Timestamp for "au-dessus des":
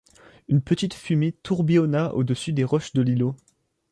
2.15-2.63